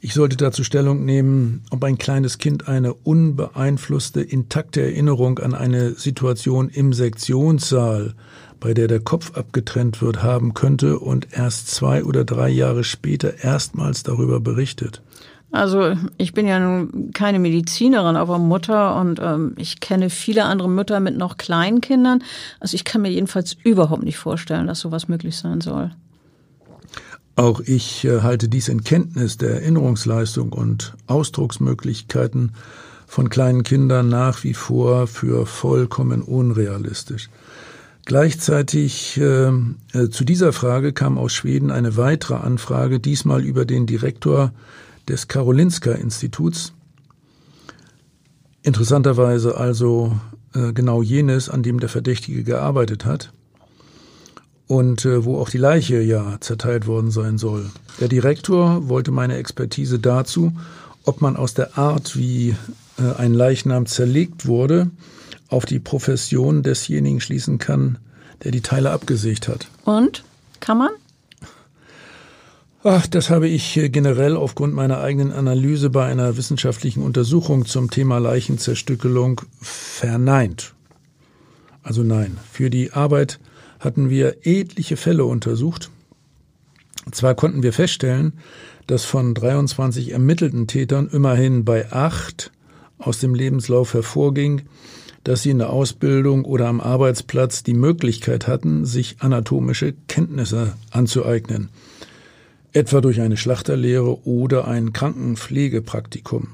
[0.00, 5.92] Ich sollte dazu Stellung nehmen, ob ein kleines Kind eine unbeeinflusste, intakte Erinnerung an eine
[5.92, 8.14] Situation im Sektionssaal,
[8.58, 13.44] bei der der Kopf abgetrennt wird, haben könnte und erst zwei oder drei Jahre später
[13.44, 15.02] erstmals darüber berichtet.
[15.52, 20.68] Also ich bin ja nun keine Medizinerin, aber Mutter und ähm, ich kenne viele andere
[20.68, 22.24] Mütter mit noch kleinen Kindern.
[22.58, 25.90] Also ich kann mir jedenfalls überhaupt nicht vorstellen, dass sowas möglich sein soll.
[27.36, 32.52] Auch ich äh, halte dies in Kenntnis der Erinnerungsleistung und Ausdrucksmöglichkeiten
[33.06, 37.28] von kleinen Kindern nach wie vor für vollkommen unrealistisch.
[38.06, 43.86] Gleichzeitig äh, äh, zu dieser Frage kam aus Schweden eine weitere Anfrage, diesmal über den
[43.86, 44.52] Direktor
[45.08, 46.72] des Karolinska-Instituts.
[48.62, 50.18] Interessanterweise also
[50.54, 53.32] äh, genau jenes, an dem der Verdächtige gearbeitet hat
[54.72, 57.70] und äh, wo auch die Leiche ja zerteilt worden sein soll.
[58.00, 60.52] Der Direktor wollte meine Expertise dazu,
[61.04, 62.56] ob man aus der Art, wie
[62.98, 64.90] äh, ein Leichnam zerlegt wurde,
[65.48, 67.98] auf die Profession desjenigen schließen kann,
[68.44, 69.68] der die Teile abgesägt hat.
[69.84, 70.24] Und?
[70.60, 70.90] Kann man?
[72.84, 77.90] Ach, das habe ich äh, generell aufgrund meiner eigenen Analyse bei einer wissenschaftlichen Untersuchung zum
[77.90, 80.74] Thema Leichenzerstückelung verneint.
[81.84, 83.38] Also nein, für die Arbeit
[83.78, 85.90] hatten wir etliche Fälle untersucht.
[87.12, 88.32] Zwar konnten wir feststellen,
[88.88, 92.50] dass von 23 ermittelten Tätern immerhin bei acht
[92.98, 94.62] aus dem Lebenslauf hervorging,
[95.22, 101.68] dass sie in der Ausbildung oder am Arbeitsplatz die Möglichkeit hatten, sich anatomische Kenntnisse anzueignen,
[102.72, 106.48] etwa durch eine Schlachterlehre oder ein Krankenpflegepraktikum.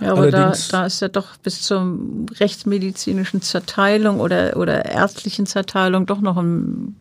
[0.00, 1.98] Ja, aber da, da ist ja doch bis zur
[2.38, 6.94] rechtsmedizinischen Zerteilung oder, oder ärztlichen Zerteilung doch noch ein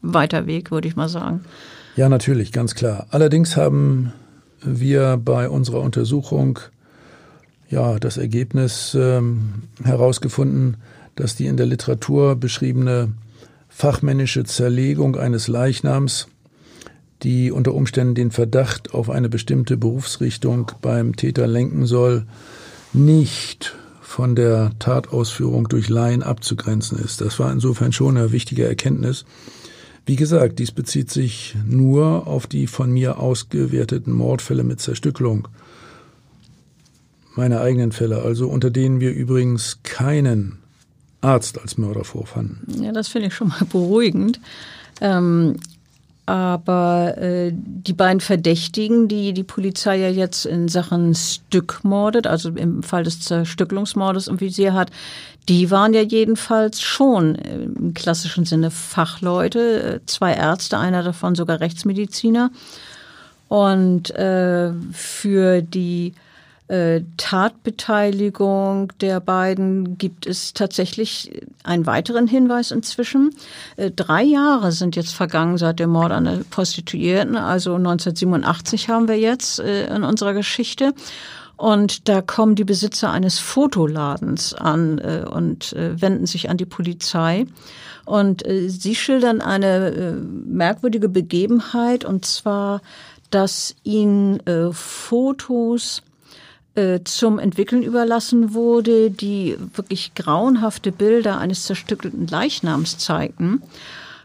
[0.00, 1.40] weiter Weg, würde ich mal sagen.
[1.96, 3.06] Ja, natürlich, ganz klar.
[3.10, 4.12] Allerdings haben
[4.62, 6.60] wir bei unserer Untersuchung
[7.68, 10.76] ja das Ergebnis ähm, herausgefunden,
[11.16, 13.12] dass die in der Literatur beschriebene
[13.68, 16.28] fachmännische Zerlegung eines Leichnams
[17.22, 22.26] die unter Umständen den Verdacht auf eine bestimmte Berufsrichtung beim Täter lenken soll,
[22.92, 27.20] nicht von der Tatausführung durch Laien abzugrenzen ist.
[27.20, 29.24] Das war insofern schon eine wichtige Erkenntnis.
[30.06, 35.48] Wie gesagt, dies bezieht sich nur auf die von mir ausgewerteten Mordfälle mit Zerstückelung.
[37.34, 40.58] Meine eigenen Fälle, also unter denen wir übrigens keinen
[41.20, 42.82] Arzt als Mörder vorfanden.
[42.82, 44.40] Ja, das finde ich schon mal beruhigend.
[45.00, 45.56] Ähm,
[46.26, 52.82] aber äh, die beiden Verdächtigen, die die Polizei ja jetzt in Sachen Stückmordet, also im
[52.82, 54.90] Fall des Zerstückelungsmordes im Visier hat,
[55.48, 61.60] die waren ja jedenfalls schon im klassischen Sinne Fachleute, äh, zwei Ärzte, einer davon sogar
[61.60, 62.50] Rechtsmediziner.
[63.48, 66.14] Und äh, für die
[66.68, 73.30] äh, Tatbeteiligung der beiden gibt es tatsächlich einen weiteren Hinweis inzwischen.
[73.76, 79.06] Äh, drei Jahre sind jetzt vergangen seit dem Mord an der Prostituierten, also 1987 haben
[79.06, 80.92] wir jetzt äh, in unserer Geschichte.
[81.56, 87.46] Und da kommen die Besitzer eines Fotoladens an und wenden sich an die Polizei.
[88.04, 92.82] Und sie schildern eine merkwürdige Begebenheit, und zwar,
[93.30, 96.02] dass ihnen Fotos
[97.04, 103.62] zum Entwickeln überlassen wurde, die wirklich grauenhafte Bilder eines zerstückelten Leichnams zeigten.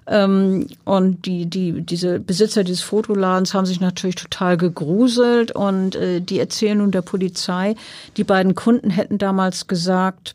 [0.07, 6.19] Ähm, und die, die, diese Besitzer dieses Fotoladens haben sich natürlich total gegruselt und äh,
[6.21, 7.75] die erzählen nun der Polizei,
[8.17, 10.33] die beiden Kunden hätten damals gesagt,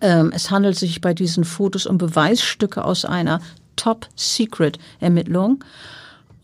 [0.00, 3.40] ähm, es handelt sich bei diesen Fotos um Beweisstücke aus einer
[3.76, 5.62] Top-Secret-Ermittlung.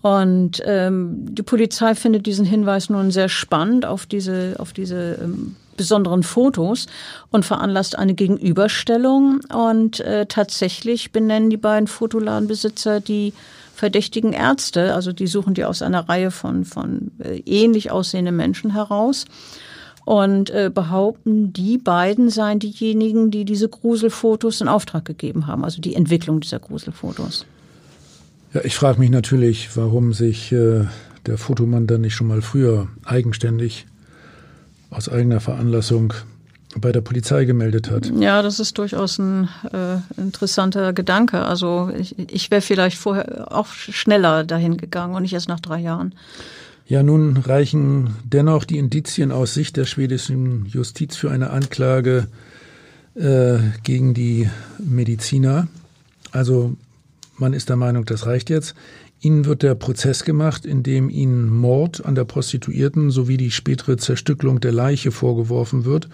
[0.02, 5.56] Und ähm, die Polizei findet diesen Hinweis nun sehr spannend auf diese, auf diese ähm,
[5.76, 6.86] besonderen Fotos
[7.30, 9.40] und veranlasst eine Gegenüberstellung.
[9.54, 13.32] Und äh, tatsächlich benennen die beiden Fotoladenbesitzer die
[13.74, 18.72] verdächtigen Ärzte, also die suchen die aus einer Reihe von, von äh, ähnlich aussehenden Menschen
[18.72, 19.24] heraus
[20.04, 25.80] und äh, behaupten, die beiden seien diejenigen, die diese Gruselfotos in Auftrag gegeben haben, also
[25.80, 27.46] die Entwicklung dieser Gruselfotos.
[28.54, 30.84] Ja, ich frage mich natürlich, warum sich äh,
[31.26, 33.86] der Fotomann dann nicht schon mal früher eigenständig
[34.90, 36.12] aus eigener Veranlassung
[36.76, 38.10] bei der Polizei gemeldet hat.
[38.18, 41.42] Ja, das ist durchaus ein äh, interessanter Gedanke.
[41.42, 45.80] Also ich, ich wäre vielleicht vorher auch schneller dahin gegangen und nicht erst nach drei
[45.80, 46.14] Jahren.
[46.86, 52.26] Ja, nun reichen dennoch die Indizien aus Sicht der schwedischen Justiz für eine Anklage
[53.14, 55.68] äh, gegen die Mediziner.
[56.32, 56.76] Also
[57.42, 58.74] man ist der Meinung, das reicht jetzt.
[59.20, 63.98] Ihnen wird der Prozess gemacht, in dem Ihnen Mord an der Prostituierten sowie die spätere
[63.98, 66.09] Zerstückelung der Leiche vorgeworfen wird.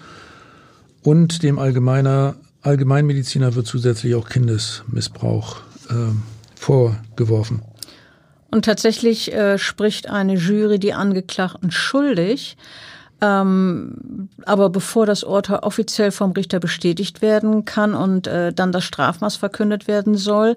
[1.02, 5.58] Und dem Allgemeiner, Allgemeinmediziner wird zusätzlich auch Kindesmissbrauch
[5.90, 5.94] äh,
[6.56, 7.62] vorgeworfen.
[8.50, 12.56] Und tatsächlich äh, spricht eine Jury die Angeklagten schuldig.
[13.20, 18.84] Ähm, aber bevor das Urteil offiziell vom Richter bestätigt werden kann und äh, dann das
[18.84, 20.54] Strafmaß verkündet werden soll,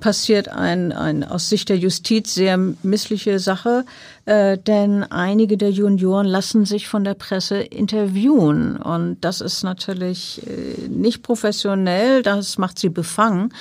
[0.00, 3.84] passiert ein, ein aus Sicht der Justiz sehr missliche Sache,
[4.26, 10.42] äh, denn einige der Junioren lassen sich von der Presse interviewen und das ist natürlich
[10.46, 13.52] äh, nicht professionell, das macht sie befangen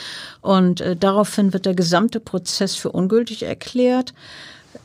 [0.42, 4.14] und äh, daraufhin wird der gesamte Prozess für ungültig erklärt.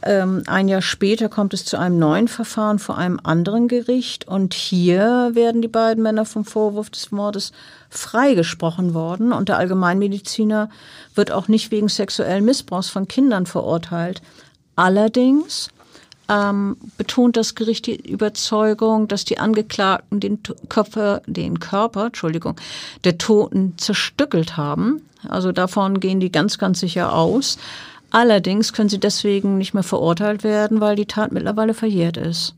[0.02, 4.54] Ähm, ein Jahr später kommt es zu einem neuen Verfahren vor einem anderen Gericht und
[4.54, 7.52] hier werden die beiden Männer vom Vorwurf des Mordes
[7.90, 10.70] freigesprochen worden und der Allgemeinmediziner
[11.14, 14.22] wird auch nicht wegen sexuellen Missbrauchs von Kindern verurteilt.
[14.76, 15.70] Allerdings
[16.28, 22.56] ähm, betont das Gericht die Überzeugung, dass die Angeklagten den Körper, den Körper, Entschuldigung,
[23.04, 25.02] der Toten zerstückelt haben.
[25.28, 27.58] Also davon gehen die ganz, ganz sicher aus.
[28.12, 32.54] Allerdings können sie deswegen nicht mehr verurteilt werden, weil die Tat mittlerweile verjährt ist.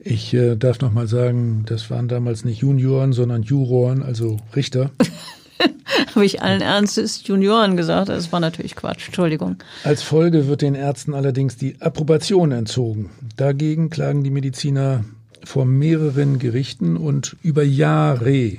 [0.00, 4.90] Ich äh, darf noch mal sagen, das waren damals nicht Junioren, sondern Juroren, also Richter.
[6.14, 8.08] Habe ich allen Ernstes Junioren gesagt?
[8.08, 9.06] Das war natürlich Quatsch.
[9.06, 9.56] Entschuldigung.
[9.84, 13.10] Als Folge wird den Ärzten allerdings die Approbation entzogen.
[13.36, 15.04] Dagegen klagen die Mediziner
[15.44, 18.58] vor mehreren Gerichten und über Jahre,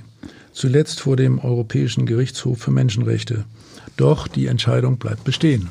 [0.54, 3.44] zuletzt vor dem Europäischen Gerichtshof für Menschenrechte.
[3.98, 5.70] Doch die Entscheidung bleibt bestehen.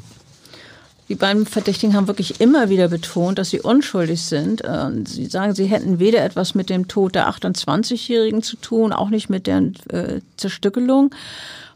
[1.11, 4.62] Die beiden Verdächtigen haben wirklich immer wieder betont, dass sie unschuldig sind.
[5.05, 9.29] Sie sagen, sie hätten weder etwas mit dem Tod der 28-Jährigen zu tun, auch nicht
[9.29, 11.14] mit deren äh, Zerstückelung.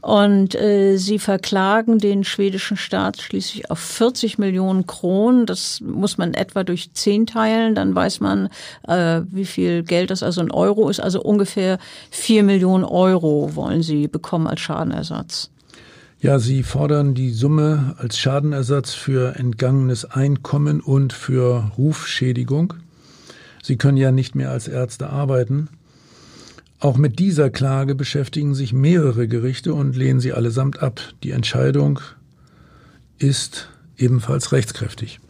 [0.01, 5.45] Und äh, sie verklagen den schwedischen Staat schließlich auf 40 Millionen Kronen.
[5.45, 7.75] Das muss man etwa durch zehn teilen.
[7.75, 8.49] Dann weiß man,
[8.87, 11.01] äh, wie viel Geld das also in Euro ist.
[11.01, 11.79] Also ungefähr
[12.11, 15.51] vier Millionen Euro wollen sie bekommen als Schadenersatz.
[16.21, 22.75] Ja, Sie fordern die Summe als Schadenersatz für entgangenes Einkommen und für Rufschädigung.
[23.63, 25.69] Sie können ja nicht mehr als Ärzte arbeiten.
[26.81, 31.01] Auch mit dieser Klage beschäftigen sich mehrere Gerichte und lehnen sie allesamt ab.
[31.23, 32.01] Die Entscheidung
[33.19, 35.21] ist ebenfalls rechtskräftig.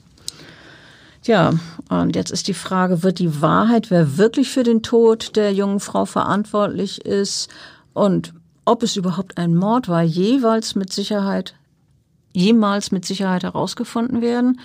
[1.25, 1.53] Ja,
[1.91, 5.81] und jetzt ist die Frage, wird die Wahrheit, wer wirklich für den Tod der jungen
[5.81, 7.51] Frau verantwortlich ist
[7.93, 8.33] und
[8.69, 11.55] ob es überhaupt ein Mord war, jeweils mit Sicherheit,
[12.35, 14.61] jemals mit Sicherheit herausgefunden werden.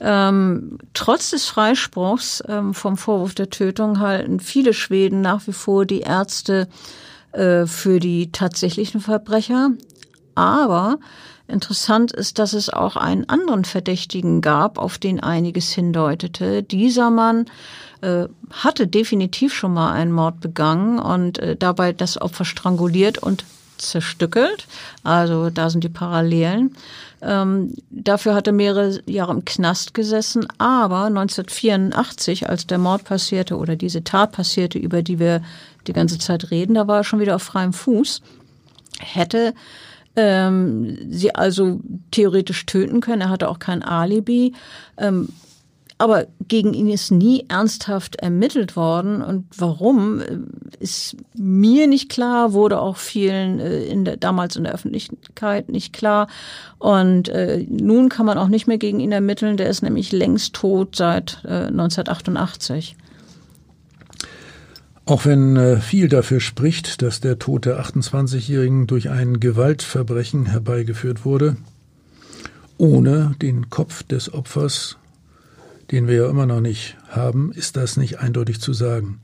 [0.00, 5.86] Ähm, trotz des Freispruchs ähm, vom Vorwurf der Tötung halten viele Schweden nach wie vor
[5.86, 6.68] die Ärzte
[7.32, 9.70] äh, für die tatsächlichen Verbrecher.
[10.34, 10.98] Aber
[11.46, 16.64] interessant ist, dass es auch einen anderen Verdächtigen gab, auf den einiges hindeutete.
[16.64, 17.46] Dieser Mann
[18.00, 23.44] äh, hatte definitiv schon mal einen Mord begangen und äh, dabei das Opfer stranguliert und
[23.78, 24.66] zerstückelt.
[25.02, 26.76] Also da sind die Parallelen.
[27.22, 33.56] Ähm, dafür hat er mehrere Jahre im Knast gesessen, aber 1984, als der Mord passierte
[33.56, 35.42] oder diese Tat passierte, über die wir
[35.86, 38.20] die ganze Zeit reden, da war er schon wieder auf freiem Fuß,
[38.98, 39.54] hätte
[40.14, 41.80] ähm, sie also
[42.10, 43.22] theoretisch töten können.
[43.22, 44.54] Er hatte auch kein Alibi.
[44.96, 45.28] Ähm,
[45.98, 49.22] aber gegen ihn ist nie ernsthaft ermittelt worden.
[49.22, 50.38] Und warum, äh,
[50.78, 55.94] ist mir nicht klar, wurde auch vielen äh, in der, damals in der Öffentlichkeit nicht
[55.94, 56.28] klar.
[56.78, 59.56] Und äh, nun kann man auch nicht mehr gegen ihn ermitteln.
[59.56, 62.96] Der ist nämlich längst tot seit äh, 1988.
[65.06, 71.24] Auch wenn äh, viel dafür spricht, dass der Tod der 28-Jährigen durch ein Gewaltverbrechen herbeigeführt
[71.24, 71.56] wurde,
[72.76, 74.98] ohne den Kopf des Opfers,
[75.90, 79.20] den wir ja immer noch nicht haben, ist das nicht eindeutig zu sagen.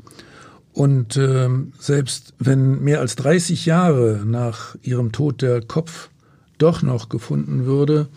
[0.72, 1.48] Und äh,
[1.78, 6.08] selbst wenn mehr als 30 Jahre nach ihrem Tod der Kopf
[6.58, 8.08] doch noch gefunden würde,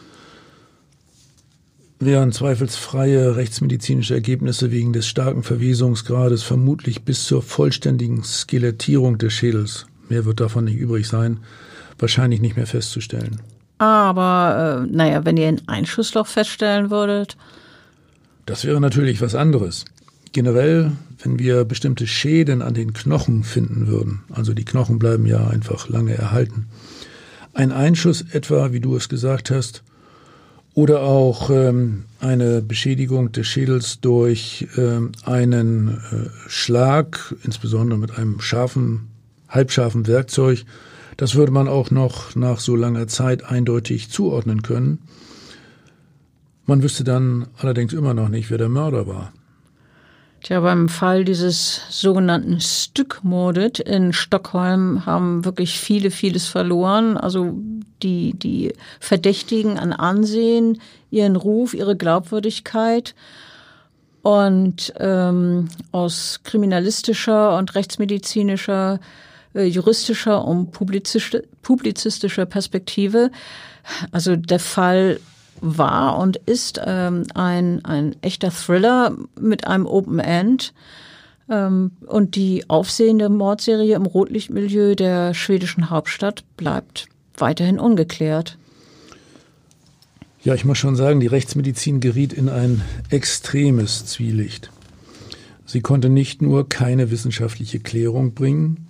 [1.99, 9.87] wären zweifelsfreie rechtsmedizinische Ergebnisse wegen des starken Verwesungsgrades vermutlich bis zur vollständigen Skelettierung des Schädels,
[10.09, 11.39] mehr wird davon nicht übrig sein,
[11.97, 13.41] wahrscheinlich nicht mehr festzustellen.
[13.77, 17.35] Aber äh, naja, wenn ihr ein Einschussloch feststellen würdet.
[18.45, 19.85] Das wäre natürlich was anderes.
[20.31, 20.91] Generell,
[21.23, 25.89] wenn wir bestimmte Schäden an den Knochen finden würden, also die Knochen bleiben ja einfach
[25.89, 26.67] lange erhalten.
[27.53, 29.83] Ein Einschuss etwa, wie du es gesagt hast,
[30.73, 38.41] oder auch ähm, eine Beschädigung des Schädels durch ähm, einen äh, Schlag, insbesondere mit einem
[38.41, 39.07] scharfen,
[39.47, 40.65] halbscharfen Werkzeug,
[41.15, 44.99] das würde man auch noch nach so langer Zeit eindeutig zuordnen können.
[46.65, 49.33] Man wüsste dann allerdings immer noch nicht, wer der Mörder war.
[50.41, 57.17] Tja, beim Fall dieses sogenannten Stückmordet in Stockholm haben wirklich viele, vieles verloren.
[57.17, 57.57] Also
[58.03, 63.15] die, die Verdächtigen an Ansehen, ihren Ruf, ihre Glaubwürdigkeit.
[64.21, 68.99] Und ähm, aus kriminalistischer und rechtsmedizinischer,
[69.55, 73.31] äh, juristischer und publizistischer Perspektive,
[74.11, 75.19] also der Fall
[75.61, 80.73] war und ist ähm, ein, ein echter Thriller mit einem Open End.
[81.49, 88.57] Ähm, und die aufsehende Mordserie im Rotlichtmilieu der schwedischen Hauptstadt bleibt weiterhin ungeklärt.
[90.43, 94.69] Ja, ich muss schon sagen, die Rechtsmedizin geriet in ein extremes Zwielicht.
[95.65, 98.87] Sie konnte nicht nur keine wissenschaftliche Klärung bringen,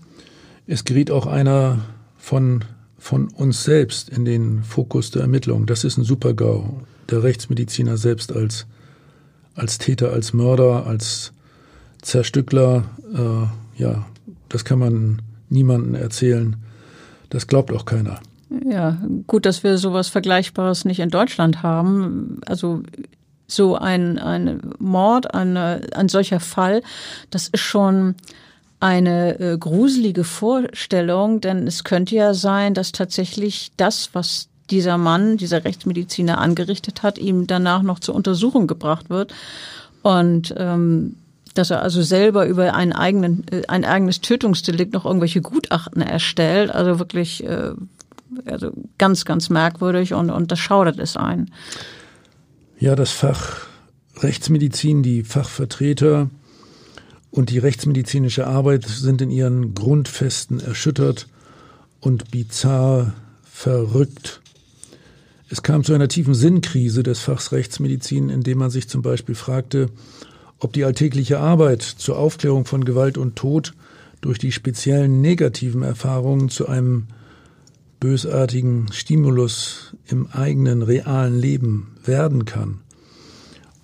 [0.68, 1.86] es geriet auch einer
[2.18, 2.66] von
[3.06, 5.68] von uns selbst in den Fokus der Ermittlung.
[5.68, 6.82] Das ist ein Supergau.
[7.12, 8.66] Der Rechtsmediziner selbst als,
[9.54, 11.32] als Täter, als Mörder, als
[12.02, 14.08] Zerstückler, äh, ja,
[14.50, 16.56] das kann man niemandem erzählen.
[17.30, 18.22] Das glaubt auch keiner.
[18.68, 18.98] Ja,
[19.28, 22.40] gut, dass wir sowas Vergleichbares nicht in Deutschland haben.
[22.48, 22.82] Also
[23.46, 26.82] so ein, ein Mord, eine, ein solcher Fall,
[27.30, 28.16] das ist schon
[28.80, 35.38] eine äh, gruselige Vorstellung, denn es könnte ja sein, dass tatsächlich das, was dieser Mann,
[35.38, 39.34] dieser Rechtsmediziner angerichtet hat, ihm danach noch zur Untersuchung gebracht wird.
[40.02, 41.16] Und ähm,
[41.54, 46.70] dass er also selber über einen eigenen, äh, ein eigenes Tötungsdelikt noch irgendwelche Gutachten erstellt.
[46.70, 47.72] Also wirklich äh,
[48.46, 51.52] also ganz, ganz merkwürdig und, und das schaudert es ein.
[52.78, 53.68] Ja, das Fach
[54.18, 56.30] Rechtsmedizin, die Fachvertreter
[57.36, 61.28] und die rechtsmedizinische Arbeit sind in ihren Grundfesten erschüttert
[62.00, 63.14] und bizarr
[63.44, 64.40] verrückt.
[65.50, 69.90] Es kam zu einer tiefen Sinnkrise des Fachs Rechtsmedizin, indem man sich zum Beispiel fragte,
[70.60, 73.74] ob die alltägliche Arbeit zur Aufklärung von Gewalt und Tod
[74.22, 77.08] durch die speziellen negativen Erfahrungen zu einem
[78.00, 82.80] bösartigen Stimulus im eigenen realen Leben werden kann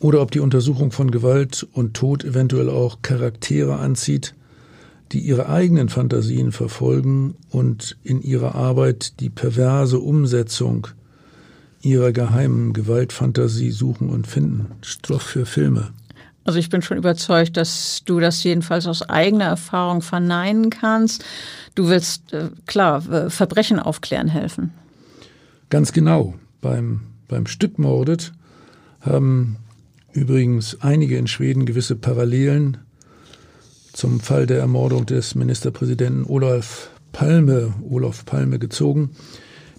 [0.01, 4.33] oder ob die Untersuchung von Gewalt und Tod eventuell auch Charaktere anzieht,
[5.11, 10.87] die ihre eigenen Fantasien verfolgen und in ihrer Arbeit die perverse Umsetzung
[11.81, 14.67] ihrer geheimen Gewaltfantasie suchen und finden.
[14.81, 15.89] Stoff für Filme.
[16.43, 21.23] Also ich bin schon überzeugt, dass du das jedenfalls aus eigener Erfahrung verneinen kannst.
[21.75, 24.71] Du willst, äh, klar, Verbrechen aufklären helfen.
[25.69, 26.33] Ganz genau.
[26.59, 28.33] Beim, beim Stückmordet
[29.01, 29.57] haben
[30.13, 32.77] übrigens einige in Schweden gewisse Parallelen
[33.93, 39.11] zum Fall der Ermordung des Ministerpräsidenten Olaf Palme, Olaf Palme gezogen.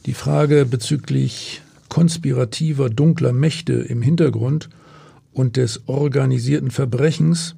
[0.07, 4.68] Die Frage bezüglich konspirativer dunkler Mächte im Hintergrund
[5.33, 7.55] und des organisierten Verbrechens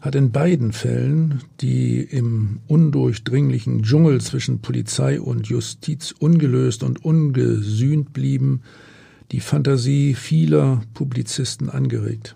[0.00, 8.12] hat in beiden Fällen, die im undurchdringlichen Dschungel zwischen Polizei und Justiz ungelöst und ungesühnt
[8.12, 8.62] blieben,
[9.32, 12.34] die Fantasie vieler Publizisten angeregt.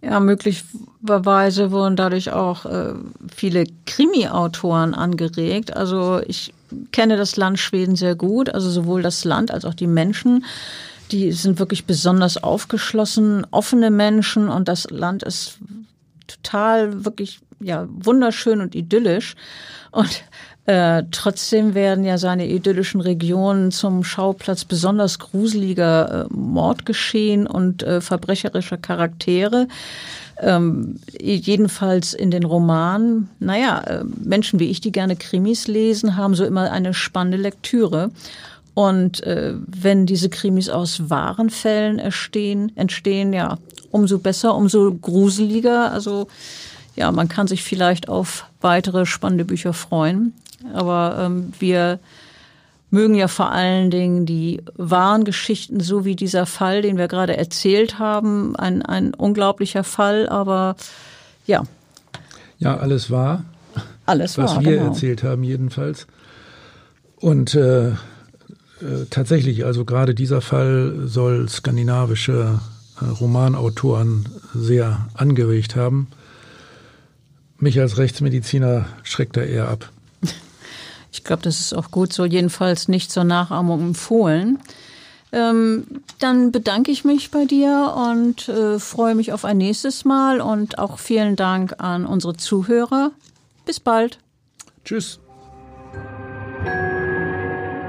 [0.00, 2.92] Ja, möglicherweise wurden dadurch auch äh,
[3.34, 5.74] viele Krimi-Autoren angeregt.
[5.74, 6.52] Also ich
[6.92, 10.44] kenne das Land Schweden sehr gut, also sowohl das Land als auch die Menschen.
[11.10, 15.58] Die sind wirklich besonders aufgeschlossen, offene Menschen und das Land ist
[16.26, 19.36] total wirklich ja wunderschön und idyllisch.
[19.90, 20.24] Und
[20.66, 28.00] äh, trotzdem werden ja seine idyllischen Regionen zum Schauplatz besonders gruseliger äh, Mordgeschehen und äh,
[28.00, 29.68] verbrecherischer Charaktere.
[30.40, 33.28] Ähm, jedenfalls in den Romanen.
[33.40, 38.10] Naja, äh, Menschen wie ich, die gerne Krimis lesen, haben so immer eine spannende Lektüre.
[38.72, 43.58] Und äh, wenn diese Krimis aus wahren Fällen entstehen, entstehen, ja,
[43.90, 45.92] umso besser, umso gruseliger.
[45.92, 46.26] Also
[46.96, 50.32] ja, man kann sich vielleicht auf weitere spannende Bücher freuen.
[50.72, 51.98] Aber ähm, wir
[52.90, 57.36] mögen ja vor allen Dingen die wahren Geschichten, so wie dieser Fall, den wir gerade
[57.36, 58.56] erzählt haben.
[58.56, 60.76] Ein, ein unglaublicher Fall, aber
[61.46, 61.64] ja.
[62.58, 63.44] Ja, alles wahr.
[64.06, 64.46] Alles wahr.
[64.46, 64.86] Was wir genau.
[64.86, 66.06] erzählt haben, jedenfalls.
[67.16, 67.94] Und äh, äh,
[69.10, 72.60] tatsächlich, also gerade dieser Fall soll skandinavische
[73.00, 76.08] äh, Romanautoren sehr angeregt haben.
[77.58, 79.90] Mich als Rechtsmediziner schreckt er eher ab.
[81.14, 84.58] Ich glaube, das ist auch gut so, jedenfalls nicht zur Nachahmung empfohlen.
[85.30, 85.86] Ähm,
[86.18, 90.78] dann bedanke ich mich bei dir und äh, freue mich auf ein nächstes Mal und
[90.78, 93.12] auch vielen Dank an unsere Zuhörer.
[93.64, 94.18] Bis bald.
[94.84, 95.20] Tschüss.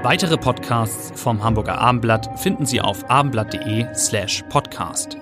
[0.04, 5.16] Weitere Podcasts vom Hamburger Abendblatt finden Sie auf abendblatt.de slash podcast.